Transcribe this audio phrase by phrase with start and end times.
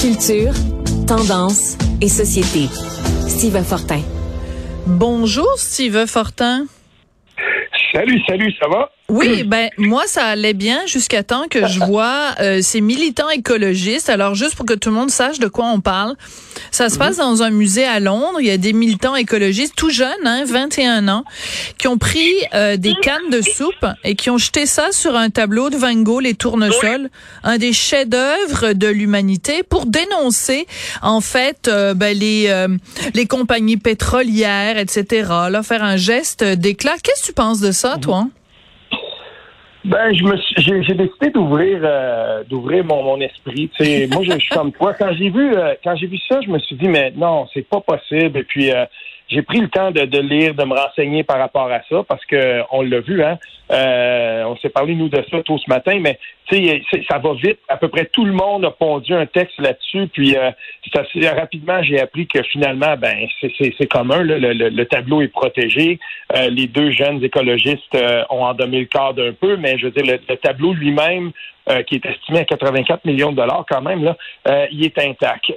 [0.00, 0.54] Culture,
[1.06, 2.72] tendance et société.
[3.28, 4.00] Steve Fortin.
[4.86, 6.64] Bonjour, Steve Fortin.
[7.92, 8.90] Salut, salut, ça va?
[9.10, 14.08] Oui, ben moi ça allait bien jusqu'à temps que je vois euh, ces militants écologistes.
[14.08, 16.14] Alors juste pour que tout le monde sache de quoi on parle,
[16.70, 18.38] ça se passe dans un musée à Londres.
[18.40, 21.24] Il y a des militants écologistes tout jeunes, hein, 21 ans,
[21.78, 25.28] qui ont pris euh, des cannes de soupe et qui ont jeté ça sur un
[25.30, 27.10] tableau de Van Gogh, les tournesols,
[27.42, 30.66] un des chefs-d'œuvre de l'humanité, pour dénoncer
[31.02, 32.30] en fait euh, ben, les
[33.14, 35.28] les compagnies pétrolières, etc.
[35.50, 36.94] Là, faire un geste d'éclat.
[37.02, 38.26] Qu'est-ce que tu penses de ça, toi?
[39.84, 43.70] Ben, je me j'ai, décidé d'ouvrir euh, d'ouvrir mon, mon esprit.
[43.78, 44.92] sais, moi, je, suis comme toi.
[44.92, 47.66] Quand j'ai vu euh, quand j'ai vu ça, je me suis dit mais non, c'est
[47.66, 48.38] pas possible.
[48.38, 48.84] Et puis euh,
[49.30, 52.24] j'ai pris le temps de, de, lire, de me renseigner par rapport à ça, parce
[52.26, 53.38] que on l'a vu, hein.
[53.70, 56.18] Euh, on s'est parlé nous de ça tôt ce matin, mais
[57.08, 57.58] ça va vite.
[57.68, 60.50] À peu près tout le monde a pondu un texte là-dessus, puis euh,
[61.36, 64.22] rapidement j'ai appris que finalement, ben c'est commun.
[64.22, 65.98] le, le, tableau est protégé.
[66.36, 69.92] Euh, les deux jeunes écologistes euh, ont endommé le cadre d'un peu, mais je veux
[69.92, 71.32] dire, le, tableau lui-même
[71.86, 74.16] qui est estimé à 84 millions de dollars quand même, là,
[74.72, 75.52] il est intact.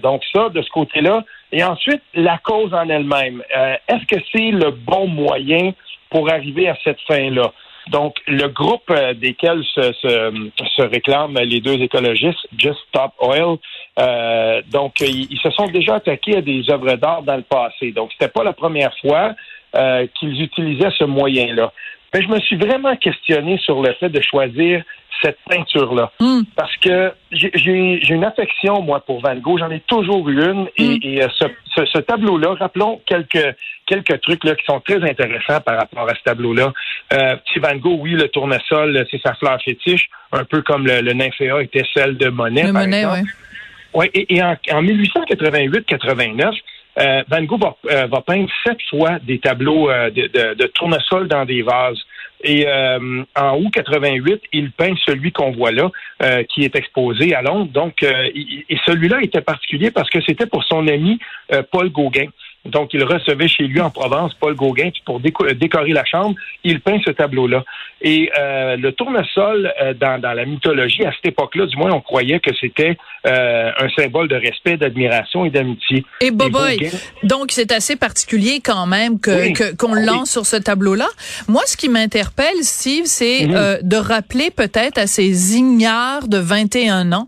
[0.00, 3.42] donc ça, de ce côté-là, et ensuite, la cause en elle-même.
[3.56, 5.72] Euh, est-ce que c'est le bon moyen
[6.10, 7.52] pour arriver à cette fin-là?
[7.90, 13.58] Donc, le groupe euh, desquels se, se, réclament les deux écologistes, Just Stop Oil,
[13.98, 17.92] euh, donc ils, se sont déjà attaqués à des œuvres d'art dans le passé.
[17.92, 19.34] Donc, c'était pas la première fois
[20.18, 21.70] qu'ils utilisaient ce moyen-là.
[22.16, 24.82] Mais je me suis vraiment questionné sur le fait de choisir
[25.20, 26.10] cette peinture-là.
[26.18, 26.44] Hmm.
[26.56, 29.58] Parce que j'ai une affection, moi, pour Van Gogh.
[29.58, 30.66] J'en ai toujours eu une.
[30.78, 31.20] Et, hmm.
[31.20, 31.28] euh,
[31.74, 36.14] ce, ce, tableau-là, rappelons quelques, quelques trucs là, qui sont très intéressants par rapport à
[36.14, 36.72] ce tableau-là.
[37.12, 41.02] Euh, petit Van Gogh, oui, le tournesol, c'est sa fleur fétiche, un peu comme le,
[41.02, 42.62] le nymphéa était celle de Monet.
[42.62, 43.28] Le Monet, oui.
[43.92, 46.54] Ouais, et, et en, en 1888-89,
[46.98, 50.66] euh, Van Gogh va, euh, va, peindre sept fois des tableaux euh, de, de, de,
[50.68, 51.98] tournesol dans des vases.
[52.44, 52.66] Et
[53.34, 55.90] en août 88, il peint celui qu'on voit là,
[56.50, 57.72] qui est exposé à Londres.
[57.72, 61.18] Donc, et celui-là était particulier parce que c'était pour son ami
[61.72, 62.26] Paul Gauguin.
[62.66, 66.34] Donc, il recevait chez lui en Provence Paul Gauguin pour décorer la chambre.
[66.64, 67.64] Il peint ce tableau-là.
[68.02, 72.02] Et euh, le tournesol, euh, dans, dans, la mythologie, à cette époque-là, du moins, on
[72.02, 76.04] croyait que c'était euh, un symbole de respect, d'admiration et d'amitié.
[76.20, 76.90] Et Boboy,
[77.22, 81.08] donc c'est assez particulier quand même que qu'on ah lance sur ce tableau-là.
[81.48, 83.78] Moi, ce qui m'interpelle, Steve, c'est mhm.
[83.82, 87.26] de rappeler peut-être à ces ignares de 21 ans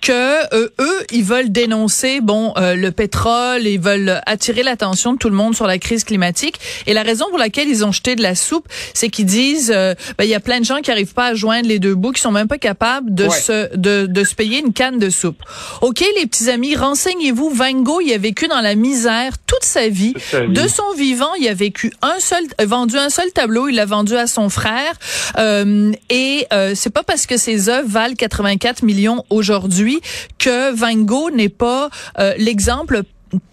[0.00, 5.28] que eux, ils veulent dénoncer, bon, le pétrole, ils veulent attirer la attention de tout
[5.28, 6.60] le monde sur la crise climatique.
[6.86, 9.94] Et la raison pour laquelle ils ont jeté de la soupe, c'est qu'ils disent, euh,
[10.16, 12.12] ben, il y a plein de gens qui arrivent pas à joindre les deux bouts,
[12.12, 15.42] qui sont même pas capables de se de, de se payer une canne de soupe.
[15.80, 17.50] Ok, les petits amis, renseignez-vous.
[17.50, 20.14] Van Gogh, il a vécu dans la misère toute sa vie.
[20.32, 23.68] De son vivant, il a vécu un seul, vendu un seul tableau.
[23.68, 24.94] Il l'a vendu à son frère.
[25.38, 30.00] Euh, et euh, c'est pas parce que ses œuvres valent 84 millions aujourd'hui
[30.38, 33.02] que Van Gogh n'est pas euh, l'exemple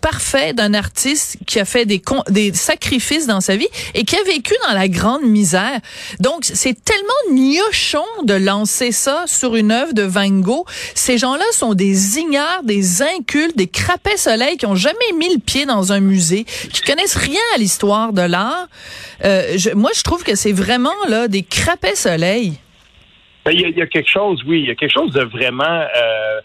[0.01, 4.23] parfait d'un artiste qui a fait des, des sacrifices dans sa vie et qui a
[4.23, 5.79] vécu dans la grande misère.
[6.19, 10.65] Donc, c'est tellement gnochon de lancer ça sur une œuvre de Van Gogh.
[10.93, 15.39] Ces gens-là sont des ignares, des incultes, des crapets soleil qui ont jamais mis le
[15.39, 18.67] pied dans un musée, qui connaissent rien à l'histoire de l'art.
[19.23, 22.53] Euh, moi, je trouve que c'est vraiment là des crapets soleil.
[23.45, 26.41] Ben, il y, a quelque chose, oui, il y a quelque chose de vraiment euh,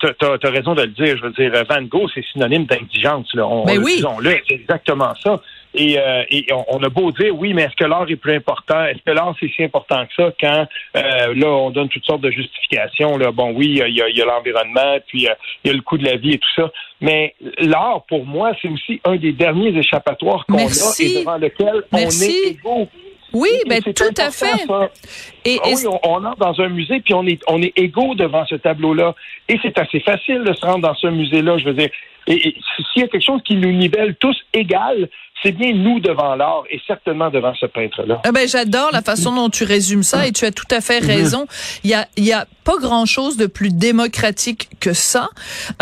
[0.00, 1.16] tu as, raison de le dire.
[1.16, 3.28] Je veux dire, Van Gogh, c'est synonyme d'indigence.
[3.34, 3.96] On, ben oui.
[3.96, 5.40] Disons-le, c'est exactement ça.
[5.76, 6.22] Et, euh,
[6.68, 8.84] on, a beau dire, oui, mais est-ce que l'art est plus important?
[8.84, 12.30] Est-ce que l'art, c'est si important que ça quand, là, on donne toutes sortes de
[12.30, 13.18] justifications?
[13.18, 13.32] Là?
[13.32, 16.34] Bon, oui, il y a, l'environnement, puis il y a le coût de la vie
[16.34, 16.70] et tout ça.
[17.00, 21.82] Mais l'art, pour moi, c'est aussi un des derniers échappatoires qu'on a et devant lequel
[21.92, 22.88] on est égaux.
[23.34, 24.66] Oui, ben tout à fait.
[25.44, 28.46] Et, ah oui, on, entre dans un musée puis on est on est égaux devant
[28.46, 29.14] ce tableau-là.
[29.48, 31.58] Et c'est assez facile de se rendre dans ce musée-là.
[31.58, 31.90] Je veux dire,
[32.26, 32.54] et,
[32.92, 35.08] s'il y a quelque chose qui nous nivelle tous égal,
[35.42, 38.22] c'est bien nous devant l'art et certainement devant ce peintre-là.
[38.24, 41.00] Ah ben, j'adore la façon dont tu résumes ça et tu as tout à fait
[41.00, 41.46] raison.
[41.82, 45.28] Il y a, il y a pas grand-chose de plus démocratique que ça.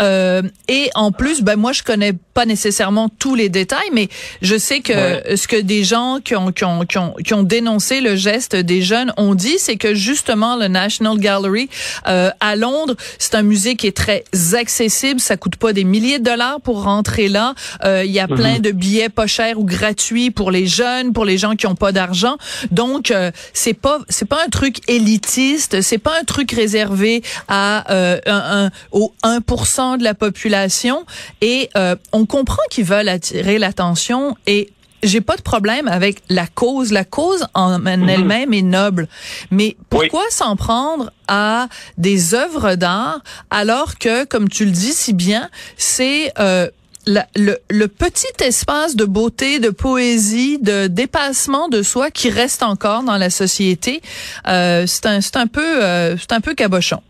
[0.01, 4.09] Euh, et en plus, ben moi, je connais pas nécessairement tous les détails, mais
[4.41, 7.43] je sais que ce que des gens qui ont, qui, ont, qui, ont, qui ont
[7.43, 11.69] dénoncé le geste des jeunes ont dit, c'est que justement, le National Gallery
[12.07, 14.25] euh, à Londres, c'est un musée qui est très
[14.55, 15.21] accessible.
[15.21, 16.32] Ça coûte pas des milliers de dollars
[16.63, 17.53] pour rentrer là.
[17.83, 18.61] Euh, il y a plein mhm.
[18.61, 21.75] de billets pas chers cher ou gratuit pour les jeunes, pour les gens qui ont
[21.75, 22.37] pas d'argent.
[22.71, 27.91] Donc euh, c'est pas c'est pas un truc élitiste, c'est pas un truc réservé à
[27.91, 31.05] euh, un, un, au 1% de la population
[31.41, 34.69] et euh, on comprend qu'ils veulent attirer l'attention et
[35.03, 36.91] j'ai pas de problème avec la cause.
[36.91, 38.09] La cause en mhm.
[38.09, 39.07] elle-même est noble.
[39.51, 41.67] Mais pourquoi s'en prendre à
[41.97, 43.19] des œuvres d'art
[43.49, 46.67] alors que, comme tu le dis si bien, c'est euh,
[47.05, 47.21] le,
[47.69, 53.17] le, petit espace de beauté, de poésie, de dépassement de soi qui reste encore dans
[53.17, 54.01] la société,
[54.47, 57.01] euh, c'est un, c'est un peu, euh, c'est un peu cabochon.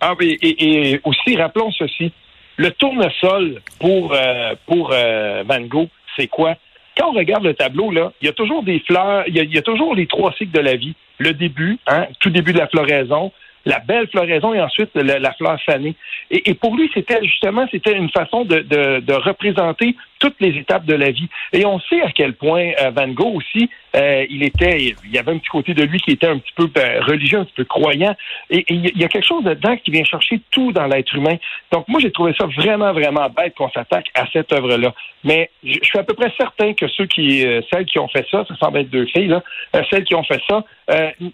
[0.00, 2.12] Ah oui, et, et, aussi rappelons ceci,
[2.56, 6.56] le tournesol pour euh, pour euh, Van Gogh, c'est quoi?
[6.96, 9.62] Quand on regarde le tableau, là, il y a toujours des fleurs, il y a,
[9.62, 10.94] toujours les trois cycles de la vie.
[11.18, 13.32] Le début, hein, tout début de la floraison,
[13.64, 15.94] la belle floraison et ensuite la, fleur fanée.
[16.30, 20.94] Et, pour lui, c'était justement, c'était une façon de, de, représenter toutes les étapes de
[20.94, 21.28] la vie.
[21.52, 25.18] Et on sait à quel point euh, Van Gogh aussi, euh, il était, il y
[25.18, 27.56] avait un petit côté de lui qui était un petit peu euh, religieux, un petit
[27.56, 28.14] peu croyant.
[28.48, 31.36] Et, il y a quelque chose dedans qui vient chercher tout dans l'être humain.
[31.72, 34.94] Donc moi, j'ai trouvé ça vraiment, vraiment bête qu'on s'attaque à cette œuvre-là.
[35.24, 38.44] Mais je, suis à peu près certain que ceux qui, celles qui ont fait ça,
[38.46, 39.42] ça semble être deux filles là,
[39.88, 40.64] celles qui ont fait ça,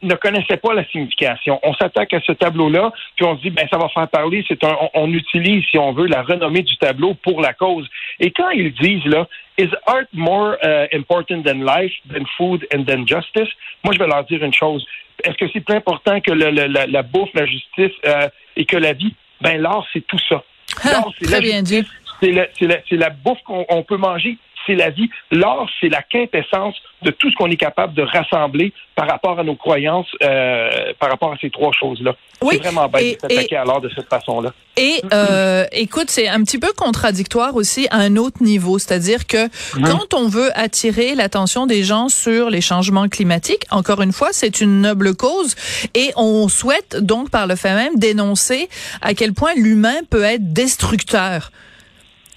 [0.02, 1.58] ne connaissaient pas la signification.
[1.62, 4.44] On s'attaque à ce tableau-là, puis on se dit, ben ça va faire parler.
[4.46, 7.88] C'est un, on, utilise, si on veut, la renommée du tableau pour la cause.
[8.20, 9.28] Et quand ils disent là,
[9.58, 13.48] is art more uh, important than life, than food and than justice?
[13.84, 14.84] Moi, je vais leur dire une chose.
[15.24, 18.76] Est-ce que c'est plus important que le, la, la, bouffe, la justice euh, et que
[18.76, 19.14] la vie?
[19.40, 20.42] Ben l'art, c'est tout ça.
[20.82, 21.84] Ah, l'art, c'est la bien dit.
[22.20, 24.38] C'est la, la, la, bouffe qu'on peut manger
[24.68, 25.10] c'est la vie.
[25.32, 29.44] L'art, c'est la quintessence de tout ce qu'on est capable de rassembler par rapport à
[29.44, 32.14] nos croyances, euh, par rapport à ces trois choses-là.
[32.42, 34.52] Oui, c'est vraiment bête de s'attaquer à l'art de cette façon-là.
[34.76, 39.48] Et euh, écoute, c'est un petit peu contradictoire aussi à un autre niveau, c'est-à-dire que
[39.84, 44.60] quand on veut attirer l'attention des gens sur les changements climatiques, encore une fois, c'est
[44.60, 45.56] une noble cause
[45.94, 48.68] et on souhaite donc par le fait même dénoncer
[49.02, 51.50] à quel point l'humain peut être destructeur.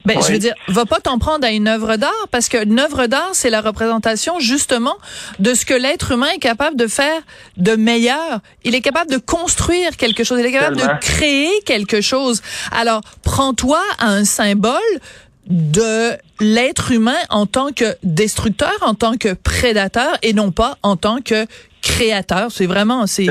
[0.05, 3.07] Ben, je veux dire, va pas t'en prendre à une œuvre d'art parce qu'une œuvre
[3.07, 4.95] d'art, c'est la représentation justement
[5.39, 7.21] de ce que l'être humain est capable de faire
[7.57, 8.39] de meilleur.
[8.63, 10.39] Il est capable de construire quelque chose.
[10.39, 12.41] Il est capable de créer quelque chose.
[12.71, 14.79] Alors, prends-toi à un symbole
[15.47, 20.95] de l'être humain en tant que destructeur, en tant que prédateur et non pas en
[20.95, 21.45] tant que
[21.81, 22.51] créateur.
[22.51, 23.27] C'est vraiment, c'est,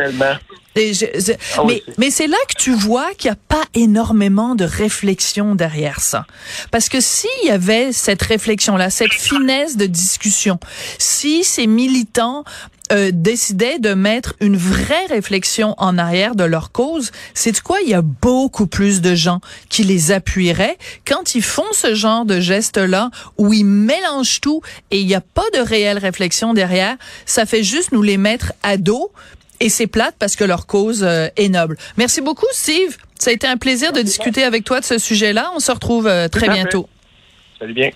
[0.77, 5.55] ah mais, mais c'est là que tu vois qu'il n'y a pas énormément de réflexion
[5.55, 6.27] derrière ça.
[6.71, 10.59] Parce que s'il y avait cette réflexion-là, cette finesse de discussion,
[10.99, 12.45] si ces militants
[12.93, 17.79] euh, décidaient de mettre une vraie réflexion en arrière de leur cause, c'est de quoi
[17.83, 20.77] il y a beaucoup plus de gens qui les appuieraient
[21.07, 25.21] quand ils font ce genre de geste-là où ils mélangent tout et il n'y a
[25.21, 26.97] pas de réelle réflexion derrière.
[27.27, 29.13] Ça fait juste nous les mettre à dos
[29.61, 31.77] et c'est plate parce que leur cause euh, est noble.
[31.97, 32.97] Merci beaucoup, Steve.
[33.19, 35.51] Ça a été un plaisir de discuter avec toi de ce sujet-là.
[35.55, 36.89] On se retrouve euh, très bientôt.
[37.59, 37.91] Salut bien.